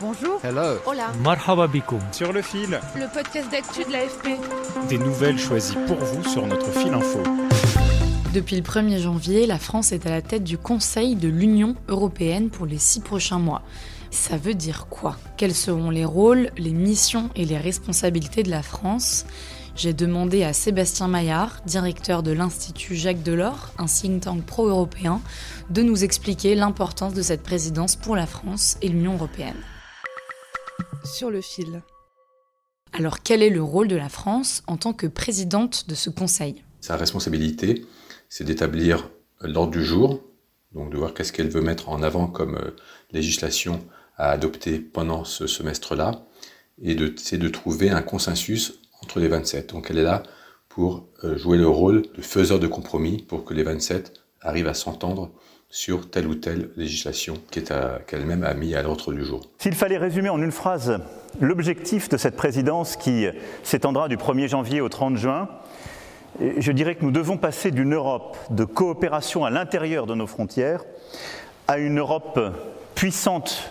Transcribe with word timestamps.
Bonjour. 0.00 0.40
Hello. 0.42 0.78
Hola. 0.86 1.12
Marhaba. 1.22 1.68
Sur 2.12 2.32
le 2.32 2.40
fil. 2.40 2.80
Le 2.96 3.12
podcast 3.12 3.50
d'actu 3.50 3.84
de 3.84 3.92
l'AFP. 3.92 4.28
Des 4.88 4.96
nouvelles 4.96 5.38
choisies 5.38 5.76
pour 5.86 5.98
vous 5.98 6.24
sur 6.24 6.46
notre 6.46 6.70
fil 6.72 6.94
info. 6.94 7.22
Depuis 8.32 8.56
le 8.56 8.62
1er 8.62 8.98
janvier, 8.98 9.46
la 9.46 9.58
France 9.58 9.92
est 9.92 10.06
à 10.06 10.10
la 10.10 10.22
tête 10.22 10.42
du 10.42 10.56
Conseil 10.56 11.16
de 11.16 11.28
l'Union 11.28 11.74
européenne 11.88 12.48
pour 12.48 12.64
les 12.64 12.78
six 12.78 13.00
prochains 13.00 13.38
mois. 13.38 13.60
Ça 14.10 14.38
veut 14.38 14.54
dire 14.54 14.86
quoi? 14.88 15.16
Quels 15.36 15.54
seront 15.54 15.90
les 15.90 16.06
rôles, 16.06 16.50
les 16.56 16.72
missions 16.72 17.28
et 17.36 17.44
les 17.44 17.58
responsabilités 17.58 18.42
de 18.42 18.50
la 18.50 18.62
France? 18.62 19.26
J'ai 19.76 19.92
demandé 19.92 20.44
à 20.44 20.54
Sébastien 20.54 21.08
Maillard, 21.08 21.60
directeur 21.66 22.22
de 22.22 22.32
l'Institut 22.32 22.96
Jacques 22.96 23.22
Delors, 23.22 23.70
un 23.76 23.84
think 23.84 24.22
tank 24.22 24.44
pro-européen, 24.44 25.20
de 25.68 25.82
nous 25.82 26.04
expliquer 26.04 26.54
l'importance 26.54 27.12
de 27.12 27.22
cette 27.22 27.42
présidence 27.42 27.96
pour 27.96 28.16
la 28.16 28.26
France 28.26 28.78
et 28.80 28.88
l'Union 28.88 29.12
européenne. 29.12 29.62
Sur 31.04 31.30
le 31.30 31.40
fil. 31.40 31.82
Alors 32.92 33.20
quel 33.22 33.42
est 33.42 33.50
le 33.50 33.62
rôle 33.62 33.88
de 33.88 33.96
la 33.96 34.08
France 34.08 34.62
en 34.66 34.76
tant 34.76 34.92
que 34.92 35.06
présidente 35.06 35.88
de 35.88 35.94
ce 35.94 36.10
Conseil? 36.10 36.62
Sa 36.80 36.96
responsabilité, 36.96 37.86
c'est 38.28 38.44
d'établir 38.44 39.10
l'ordre 39.40 39.72
du 39.72 39.84
jour, 39.84 40.20
donc 40.72 40.90
de 40.90 40.98
voir 40.98 41.14
qu'est-ce 41.14 41.32
qu'elle 41.32 41.48
veut 41.48 41.62
mettre 41.62 41.88
en 41.88 42.02
avant 42.02 42.26
comme 42.26 42.56
euh, 42.56 42.76
législation 43.12 43.84
à 44.16 44.30
adopter 44.30 44.78
pendant 44.78 45.24
ce 45.24 45.46
semestre-là, 45.46 46.26
et 46.82 46.94
de, 46.94 47.14
c'est 47.16 47.38
de 47.38 47.48
trouver 47.48 47.90
un 47.90 48.02
consensus 48.02 48.80
entre 49.02 49.20
les 49.20 49.28
27. 49.28 49.70
Donc 49.70 49.90
elle 49.90 49.98
est 49.98 50.02
là 50.02 50.22
pour 50.68 51.08
euh, 51.24 51.36
jouer 51.36 51.56
le 51.56 51.68
rôle 51.68 52.02
de 52.14 52.22
faiseur 52.22 52.58
de 52.58 52.66
compromis 52.66 53.22
pour 53.22 53.44
que 53.44 53.54
les 53.54 53.62
27 53.62 54.12
arrivent 54.40 54.68
à 54.68 54.74
s'entendre 54.74 55.32
sur 55.70 56.10
telle 56.10 56.26
ou 56.26 56.34
telle 56.34 56.70
législation 56.76 57.34
qu'elle-même 58.06 58.42
a 58.44 58.48
à 58.78 58.82
l'ordre 58.82 59.12
du 59.12 59.24
jour. 59.24 59.40
S'il 59.58 59.74
fallait 59.74 59.98
résumer 59.98 60.28
en 60.28 60.42
une 60.42 60.50
phrase 60.50 61.00
l'objectif 61.40 62.08
de 62.08 62.16
cette 62.16 62.36
présidence 62.36 62.96
qui 62.96 63.26
s'étendra 63.62 64.08
du 64.08 64.16
1er 64.16 64.48
janvier 64.48 64.80
au 64.80 64.88
30 64.88 65.16
juin, 65.16 65.48
je 66.40 66.72
dirais 66.72 66.96
que 66.96 67.04
nous 67.04 67.12
devons 67.12 67.36
passer 67.36 67.70
d'une 67.70 67.94
Europe 67.94 68.36
de 68.50 68.64
coopération 68.64 69.44
à 69.44 69.50
l'intérieur 69.50 70.06
de 70.06 70.14
nos 70.14 70.26
frontières 70.26 70.84
à 71.68 71.78
une 71.78 71.98
Europe 71.98 72.40
puissante 72.94 73.70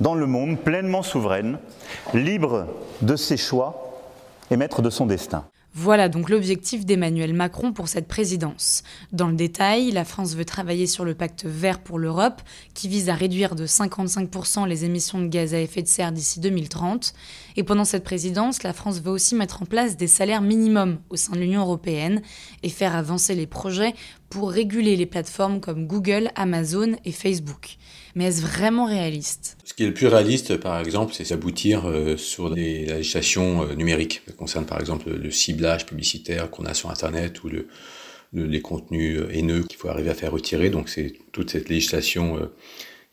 dans 0.00 0.14
le 0.14 0.26
monde, 0.26 0.58
pleinement 0.58 1.02
souveraine, 1.02 1.58
libre 2.14 2.66
de 3.02 3.16
ses 3.16 3.36
choix 3.36 4.02
et 4.50 4.56
maître 4.56 4.82
de 4.82 4.90
son 4.90 5.06
destin. 5.06 5.44
Voilà 5.78 6.08
donc 6.08 6.30
l'objectif 6.30 6.86
d'Emmanuel 6.86 7.34
Macron 7.34 7.74
pour 7.74 7.88
cette 7.88 8.08
présidence. 8.08 8.82
Dans 9.12 9.28
le 9.28 9.36
détail, 9.36 9.90
la 9.90 10.06
France 10.06 10.34
veut 10.34 10.46
travailler 10.46 10.86
sur 10.86 11.04
le 11.04 11.14
pacte 11.14 11.44
vert 11.44 11.80
pour 11.80 11.98
l'Europe, 11.98 12.40
qui 12.72 12.88
vise 12.88 13.10
à 13.10 13.14
réduire 13.14 13.54
de 13.54 13.66
55% 13.66 14.66
les 14.66 14.86
émissions 14.86 15.20
de 15.20 15.26
gaz 15.26 15.52
à 15.52 15.60
effet 15.60 15.82
de 15.82 15.86
serre 15.86 16.12
d'ici 16.12 16.40
2030. 16.40 17.12
Et 17.56 17.62
pendant 17.62 17.84
cette 17.84 18.04
présidence, 18.04 18.62
la 18.62 18.72
France 18.72 19.02
veut 19.02 19.10
aussi 19.10 19.34
mettre 19.34 19.60
en 19.60 19.66
place 19.66 19.98
des 19.98 20.06
salaires 20.06 20.40
minimums 20.40 20.96
au 21.10 21.16
sein 21.16 21.34
de 21.34 21.40
l'Union 21.40 21.60
européenne 21.60 22.22
et 22.62 22.70
faire 22.70 22.96
avancer 22.96 23.34
les 23.34 23.46
projets 23.46 23.92
pour 24.30 24.50
réguler 24.50 24.96
les 24.96 25.06
plateformes 25.06 25.60
comme 25.60 25.86
Google, 25.86 26.30
Amazon 26.34 26.96
et 27.04 27.12
Facebook. 27.12 27.76
Mais 28.14 28.24
est-ce 28.24 28.42
vraiment 28.42 28.86
réaliste? 28.86 29.58
Ce 29.64 29.74
qui 29.74 29.84
est 29.84 29.86
le 29.86 29.94
plus 29.94 30.06
réaliste, 30.06 30.56
par 30.56 30.80
exemple, 30.80 31.12
c'est 31.14 31.28
d'aboutir 31.28 31.86
euh, 31.86 32.16
sur 32.16 32.50
des 32.50 32.86
législations 32.86 33.62
euh, 33.62 33.74
numériques. 33.74 34.22
Ça 34.26 34.32
concerne 34.32 34.66
par 34.66 34.80
exemple 34.80 35.10
le 35.10 35.30
ciblage 35.30 35.86
publicitaire 35.86 36.50
qu'on 36.50 36.64
a 36.64 36.74
sur 36.74 36.90
Internet 36.90 37.44
ou 37.44 37.48
le, 37.48 37.68
le, 38.32 38.46
les 38.46 38.62
contenus 38.62 39.20
euh, 39.20 39.28
haineux 39.32 39.62
qu'il 39.64 39.78
faut 39.78 39.88
arriver 39.88 40.10
à 40.10 40.14
faire 40.14 40.32
retirer. 40.32 40.70
Donc 40.70 40.88
c'est 40.88 41.14
toute 41.32 41.50
cette 41.50 41.68
législation 41.68 42.38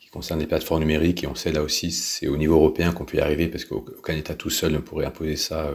qui 0.00 0.08
concerne 0.08 0.40
les 0.40 0.46
plateformes 0.46 0.80
numériques 0.80 1.22
et 1.22 1.26
on 1.26 1.34
sait 1.34 1.52
là 1.52 1.62
aussi 1.62 1.90
c'est 1.90 2.26
au 2.26 2.38
niveau 2.38 2.54
européen 2.54 2.92
qu'on 2.92 3.04
peut 3.04 3.18
y 3.18 3.20
arriver 3.20 3.48
parce 3.48 3.66
qu'aucun 3.66 4.16
État 4.16 4.34
tout 4.34 4.50
seul 4.50 4.72
ne 4.72 4.78
pourrait 4.78 5.04
imposer 5.04 5.36
ça 5.36 5.70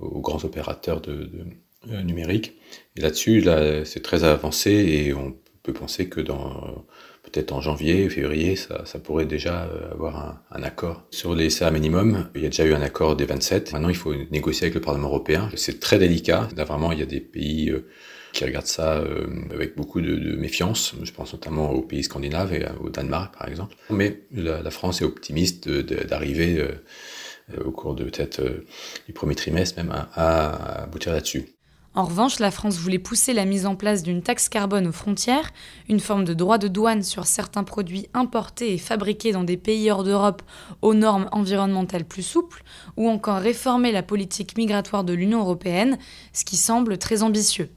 aux 0.00 0.20
grands 0.20 0.44
opérateurs 0.44 1.00
de 1.00 1.30
numérique. 1.86 2.58
Et 2.96 3.00
là-dessus, 3.00 3.40
là, 3.40 3.84
c'est 3.84 4.02
très 4.02 4.24
avancé 4.24 4.70
et 4.70 5.14
on 5.14 5.36
peut 5.62 5.72
penser 5.72 6.08
que 6.08 6.20
dans 6.20 6.84
peut-être 7.30 7.52
en 7.52 7.60
janvier, 7.60 8.08
février, 8.08 8.56
ça, 8.56 8.84
ça 8.84 8.98
pourrait 8.98 9.26
déjà 9.26 9.64
euh, 9.64 9.92
avoir 9.92 10.16
un, 10.16 10.42
un, 10.50 10.62
accord. 10.62 11.06
Sur 11.10 11.34
les 11.34 11.50
salaires 11.50 11.72
minimum, 11.72 12.28
il 12.34 12.42
y 12.42 12.46
a 12.46 12.48
déjà 12.48 12.64
eu 12.64 12.74
un 12.74 12.82
accord 12.82 13.16
des 13.16 13.24
27. 13.24 13.72
Maintenant, 13.72 13.88
il 13.88 13.96
faut 13.96 14.14
négocier 14.30 14.64
avec 14.64 14.74
le 14.74 14.80
Parlement 14.80 15.08
européen. 15.08 15.50
C'est 15.56 15.80
très 15.80 15.98
délicat. 15.98 16.48
Là, 16.56 16.64
vraiment, 16.64 16.92
il 16.92 16.98
y 16.98 17.02
a 17.02 17.06
des 17.06 17.20
pays 17.20 17.70
euh, 17.70 17.86
qui 18.32 18.44
regardent 18.44 18.66
ça 18.66 18.98
euh, 18.98 19.26
avec 19.52 19.76
beaucoup 19.76 20.00
de, 20.00 20.14
de, 20.16 20.36
méfiance. 20.36 20.94
Je 21.02 21.12
pense 21.12 21.32
notamment 21.32 21.70
aux 21.70 21.82
pays 21.82 22.04
scandinaves 22.04 22.52
et 22.54 22.66
au 22.80 22.88
Danemark, 22.88 23.36
par 23.36 23.48
exemple. 23.48 23.76
Mais 23.90 24.22
la, 24.32 24.62
la 24.62 24.70
France 24.70 25.02
est 25.02 25.04
optimiste 25.04 25.68
d'arriver 25.68 26.64
au 27.64 27.70
cours 27.70 27.94
de 27.94 28.04
peut-être 28.04 28.42
du 29.06 29.12
premier 29.14 29.34
trimestre 29.34 29.78
même 29.78 29.90
à, 29.90 30.08
à 30.14 30.82
aboutir 30.82 31.12
là-dessus. 31.12 31.57
En 31.94 32.04
revanche, 32.04 32.38
la 32.38 32.50
France 32.50 32.76
voulait 32.76 32.98
pousser 32.98 33.32
la 33.32 33.44
mise 33.44 33.66
en 33.66 33.74
place 33.74 34.02
d'une 34.02 34.22
taxe 34.22 34.48
carbone 34.48 34.86
aux 34.86 34.92
frontières, 34.92 35.50
une 35.88 36.00
forme 36.00 36.24
de 36.24 36.34
droit 36.34 36.58
de 36.58 36.68
douane 36.68 37.02
sur 37.02 37.26
certains 37.26 37.64
produits 37.64 38.08
importés 38.14 38.74
et 38.74 38.78
fabriqués 38.78 39.32
dans 39.32 39.42
des 39.42 39.56
pays 39.56 39.90
hors 39.90 40.04
d'Europe 40.04 40.42
aux 40.82 40.94
normes 40.94 41.28
environnementales 41.32 42.04
plus 42.04 42.22
souples, 42.22 42.62
ou 42.96 43.08
encore 43.08 43.38
réformer 43.38 43.90
la 43.90 44.02
politique 44.02 44.56
migratoire 44.56 45.02
de 45.02 45.14
l'Union 45.14 45.40
européenne, 45.40 45.98
ce 46.32 46.44
qui 46.44 46.56
semble 46.56 46.98
très 46.98 47.22
ambitieux. 47.22 47.70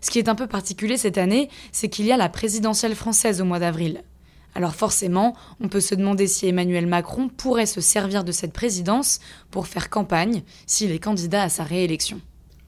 Ce 0.00 0.10
qui 0.10 0.18
est 0.18 0.28
un 0.28 0.34
peu 0.34 0.46
particulier 0.46 0.96
cette 0.96 1.18
année, 1.18 1.48
c'est 1.72 1.88
qu'il 1.88 2.06
y 2.06 2.12
a 2.12 2.16
la 2.16 2.28
présidentielle 2.28 2.94
française 2.94 3.40
au 3.40 3.44
mois 3.44 3.58
d'avril. 3.58 4.02
Alors 4.54 4.74
forcément, 4.74 5.34
on 5.60 5.68
peut 5.68 5.80
se 5.80 5.94
demander 5.94 6.26
si 6.26 6.46
Emmanuel 6.46 6.86
Macron 6.86 7.28
pourrait 7.28 7.66
se 7.66 7.80
servir 7.80 8.22
de 8.22 8.32
cette 8.32 8.52
présidence 8.52 9.18
pour 9.50 9.66
faire 9.66 9.90
campagne 9.90 10.42
s'il 10.66 10.92
est 10.92 10.98
candidat 10.98 11.42
à 11.42 11.48
sa 11.48 11.64
réélection. 11.64 12.20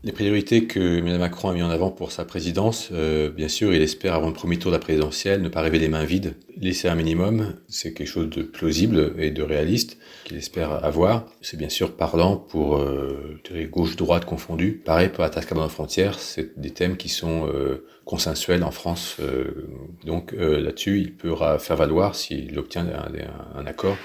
Les 0.04 0.12
priorités 0.12 0.66
que 0.66 0.98
Emmanuel 0.98 1.18
Macron 1.18 1.48
a 1.48 1.54
mis 1.54 1.62
en 1.62 1.70
avant 1.70 1.90
pour 1.90 2.12
sa 2.12 2.24
présidence, 2.24 2.90
euh, 2.92 3.30
bien 3.30 3.48
sûr, 3.48 3.74
il 3.74 3.82
espère 3.82 4.14
avant 4.14 4.28
le 4.28 4.32
premier 4.32 4.56
tour 4.56 4.70
de 4.70 4.76
la 4.76 4.80
présidentielle 4.80 5.42
ne 5.42 5.48
pas 5.48 5.58
arriver 5.58 5.80
les 5.80 5.88
mains 5.88 6.04
vides. 6.04 6.34
Laisser 6.56 6.86
un 6.86 6.94
minimum, 6.94 7.56
c'est 7.66 7.94
quelque 7.94 8.06
chose 8.06 8.30
de 8.30 8.42
plausible 8.42 9.14
et 9.18 9.32
de 9.32 9.42
réaliste 9.42 9.98
qu'il 10.22 10.36
espère 10.36 10.84
avoir. 10.84 11.26
C'est 11.40 11.56
bien 11.56 11.68
sûr 11.68 11.96
parlant 11.96 12.36
pour 12.36 12.76
euh, 12.76 13.40
gauche-droite 13.72 14.24
confondu. 14.24 14.80
Pareil 14.84 15.08
pour 15.08 15.24
la 15.24 15.30
taxe 15.30 15.46
carbone 15.46 15.66
aux 15.66 15.68
frontières, 15.68 16.20
c'est 16.20 16.56
des 16.60 16.70
thèmes 16.70 16.96
qui 16.96 17.08
sont 17.08 17.48
euh, 17.48 17.84
consensuels 18.04 18.62
en 18.62 18.70
France. 18.70 19.16
Euh, 19.18 19.66
donc 20.06 20.32
là-dessus, 20.32 21.00
il 21.00 21.14
pourra 21.14 21.58
faire 21.58 21.76
valoir, 21.76 22.14
s'il 22.14 22.56
obtient 22.56 22.86
un, 22.86 23.58
un, 23.60 23.66
accord, 23.66 23.96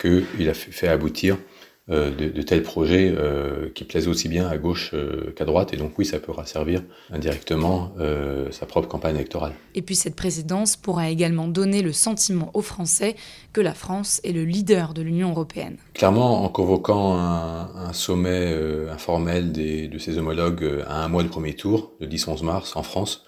qu'il 0.00 0.48
a 0.48 0.54
fait 0.54 0.86
aboutir 0.86 1.38
de, 1.90 2.28
de, 2.28 2.42
tels 2.42 2.62
projets 2.62 3.12
euh, 3.16 3.68
qui 3.74 3.84
plaisent 3.84 4.06
aussi 4.06 4.28
bien 4.28 4.46
à 4.46 4.56
gauche 4.58 4.92
euh, 4.94 5.32
qu'à 5.34 5.44
droite. 5.44 5.72
Et 5.72 5.76
donc 5.76 5.98
oui, 5.98 6.04
ça 6.04 6.20
pourra 6.20 6.46
servir 6.46 6.82
indirectement 7.10 7.92
euh, 7.98 8.50
sa 8.52 8.64
propre 8.64 8.86
campagne 8.86 9.16
électorale. 9.16 9.52
Et 9.74 9.82
puis 9.82 9.96
cette 9.96 10.14
présidence 10.14 10.76
pourra 10.76 11.10
également 11.10 11.48
donner 11.48 11.82
le 11.82 11.92
sentiment 11.92 12.50
aux 12.54 12.62
Français 12.62 13.16
que 13.52 13.60
la 13.60 13.74
France 13.74 14.20
est 14.22 14.32
le 14.32 14.44
leader 14.44 14.94
de 14.94 15.02
l'Union 15.02 15.30
européenne. 15.30 15.78
Clairement, 15.94 16.44
en 16.44 16.48
convoquant 16.48 17.18
un, 17.18 17.74
un 17.74 17.92
sommet 17.92 18.52
euh, 18.52 18.92
informel 18.92 19.50
des, 19.50 19.88
de 19.88 19.98
ses 19.98 20.16
homologues 20.16 20.84
à 20.86 21.04
un 21.04 21.08
mois 21.08 21.24
du 21.24 21.28
premier 21.28 21.54
tour, 21.54 21.92
le 21.98 22.06
10-11 22.06 22.44
mars, 22.44 22.76
en 22.76 22.82
France, 22.82 23.24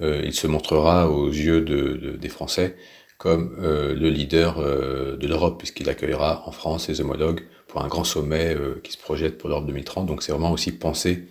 il 0.00 0.32
se 0.32 0.46
montrera 0.46 1.10
aux 1.10 1.28
yeux 1.28 1.60
de, 1.60 1.92
de, 1.92 2.16
des 2.16 2.28
Français 2.30 2.76
comme 3.18 3.54
le 3.60 4.08
leader 4.08 4.56
de 4.58 5.26
l'Europe, 5.28 5.58
puisqu'il 5.58 5.88
accueillera 5.90 6.42
en 6.46 6.50
France 6.50 6.86
ses 6.86 7.00
homologues 7.02 7.42
pour 7.72 7.82
un 7.82 7.88
grand 7.88 8.04
sommet 8.04 8.54
euh, 8.54 8.78
qui 8.84 8.92
se 8.92 8.98
projette 8.98 9.38
pour 9.38 9.48
l'ordre 9.48 9.66
2030. 9.66 10.04
Donc 10.06 10.22
c'est 10.22 10.30
vraiment 10.30 10.52
aussi 10.52 10.72
pensé 10.72 11.24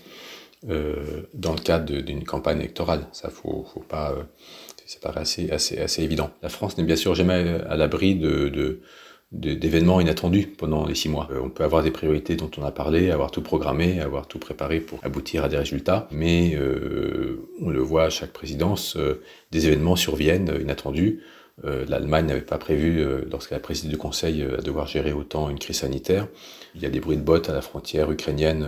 euh, 0.67 0.95
dans 1.35 1.53
le 1.53 1.59
cadre 1.59 2.01
d'une 2.01 2.23
campagne 2.23 2.57
électorale. 2.57 3.07
Ça 3.11 3.29
faut, 3.29 3.63
faut 3.71 3.81
pas, 3.81 4.11
euh, 4.11 4.23
ça 4.87 4.97
paraît 4.99 5.21
assez, 5.21 6.01
évident. 6.03 6.31
La 6.41 6.49
France 6.49 6.79
n'est 6.79 6.83
bien 6.83 6.95
sûr 6.95 7.13
jamais 7.13 7.61
à 7.69 7.77
l'abri 7.77 8.15
de, 8.15 8.81
d'événements 9.31 10.01
inattendus 10.01 10.47
pendant 10.57 10.85
les 10.85 10.95
six 10.95 11.09
mois. 11.09 11.29
Euh, 11.31 11.39
on 11.41 11.49
peut 11.49 11.63
avoir 11.63 11.83
des 11.83 11.91
priorités 11.91 12.35
dont 12.35 12.51
on 12.57 12.63
a 12.63 12.71
parlé, 12.71 13.11
avoir 13.11 13.31
tout 13.31 13.41
programmé, 13.41 14.01
avoir 14.01 14.27
tout 14.27 14.39
préparé 14.39 14.79
pour 14.79 14.99
aboutir 15.03 15.45
à 15.45 15.49
des 15.49 15.57
résultats, 15.57 16.07
mais 16.11 16.55
euh, 16.55 17.47
on 17.61 17.69
le 17.69 17.79
voit 17.79 18.03
à 18.03 18.09
chaque 18.09 18.33
présidence, 18.33 18.97
euh, 18.97 19.21
des 19.51 19.67
événements 19.67 19.95
surviennent 19.95 20.51
inattendus. 20.59 21.21
Euh, 21.63 21.85
L'Allemagne 21.87 22.27
n'avait 22.27 22.41
pas 22.41 22.57
prévu, 22.57 23.03
lorsqu'elle 23.29 23.57
a 23.57 23.61
présidé 23.61 23.89
du 23.89 23.97
Conseil, 23.97 24.43
à 24.43 24.61
devoir 24.61 24.87
gérer 24.87 25.13
autant 25.13 25.49
une 25.49 25.59
crise 25.59 25.77
sanitaire. 25.77 26.27
Il 26.75 26.81
y 26.81 26.85
a 26.85 26.89
des 26.89 26.99
bruits 26.99 27.17
de 27.17 27.21
bottes 27.21 27.49
à 27.49 27.53
la 27.53 27.61
frontière 27.61 28.11
ukrainienne. 28.11 28.65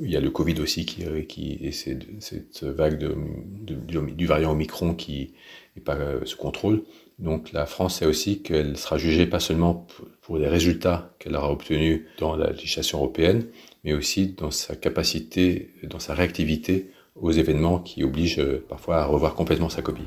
il 0.00 0.10
y 0.10 0.16
a 0.16 0.20
le 0.20 0.30
Covid 0.30 0.60
aussi 0.60 0.86
qui, 0.86 1.04
qui 1.26 1.58
et 1.62 1.72
cette 1.72 2.64
vague 2.64 2.98
de, 2.98 3.74
du 3.74 4.26
variant 4.26 4.52
Omicron 4.52 4.94
qui 4.94 5.34
n'est 5.76 5.82
pas 5.82 5.98
sous 6.24 6.36
contrôle. 6.36 6.82
Donc 7.20 7.52
la 7.52 7.66
France 7.66 7.96
sait 7.98 8.06
aussi 8.06 8.40
qu'elle 8.40 8.76
sera 8.78 8.96
jugée 8.96 9.26
pas 9.26 9.40
seulement 9.40 9.86
pour 10.22 10.38
les 10.38 10.48
résultats 10.48 11.14
qu'elle 11.18 11.36
aura 11.36 11.52
obtenus 11.52 12.02
dans 12.18 12.34
la 12.34 12.50
législation 12.50 12.98
européenne, 12.98 13.46
mais 13.84 13.92
aussi 13.92 14.28
dans 14.28 14.50
sa 14.50 14.74
capacité, 14.74 15.74
dans 15.82 15.98
sa 15.98 16.14
réactivité 16.14 16.90
aux 17.16 17.30
événements 17.30 17.78
qui 17.78 18.04
obligent 18.04 18.40
euh, 18.40 18.64
parfois 18.68 18.98
à 18.98 19.04
revoir 19.04 19.34
complètement 19.34 19.68
sa 19.68 19.82
copie. 19.82 20.06